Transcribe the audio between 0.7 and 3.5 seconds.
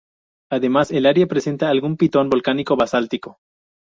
el área presenta algún pitón volcánico basáltico.